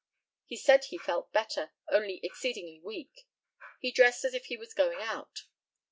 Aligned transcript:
He 0.47 0.57
said 0.57 0.85
he 0.85 0.97
felt 0.97 1.31
better, 1.31 1.73
only 1.91 2.19
exceedingly 2.23 2.79
weak. 2.83 3.27
He 3.79 3.91
dressed 3.91 4.25
as 4.25 4.33
if 4.33 4.45
he 4.45 4.57
was 4.57 4.73
going 4.73 4.97
out. 4.99 5.43